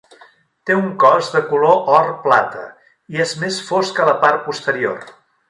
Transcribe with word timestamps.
Té 0.69 0.77
un 0.77 0.87
cos 1.03 1.29
de 1.33 1.41
color 1.49 1.91
or-plata, 1.97 2.65
i 3.17 3.23
és 3.27 3.35
més 3.45 3.61
fosc 3.69 4.01
a 4.01 4.09
la 4.11 4.19
part 4.25 4.43
posterior. 4.49 4.99